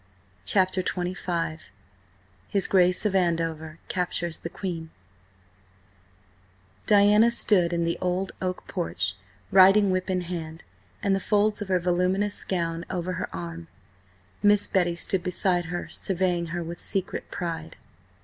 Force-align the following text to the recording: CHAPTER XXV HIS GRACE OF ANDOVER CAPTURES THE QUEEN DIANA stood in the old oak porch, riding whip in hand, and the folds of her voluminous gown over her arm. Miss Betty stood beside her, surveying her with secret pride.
CHAPTER 0.45 0.81
XXV 0.81 1.69
HIS 2.47 2.67
GRACE 2.67 3.05
OF 3.05 3.13
ANDOVER 3.13 3.77
CAPTURES 3.87 4.39
THE 4.39 4.49
QUEEN 4.49 4.89
DIANA 6.87 7.29
stood 7.29 7.71
in 7.71 7.83
the 7.83 7.99
old 8.01 8.31
oak 8.41 8.67
porch, 8.67 9.15
riding 9.51 9.91
whip 9.91 10.09
in 10.09 10.21
hand, 10.21 10.63
and 11.03 11.15
the 11.15 11.19
folds 11.19 11.61
of 11.61 11.67
her 11.67 11.77
voluminous 11.77 12.43
gown 12.43 12.83
over 12.89 13.13
her 13.13 13.29
arm. 13.31 13.67
Miss 14.41 14.67
Betty 14.67 14.95
stood 14.95 15.21
beside 15.21 15.65
her, 15.65 15.87
surveying 15.89 16.47
her 16.47 16.63
with 16.63 16.79
secret 16.81 17.29
pride. 17.29 17.75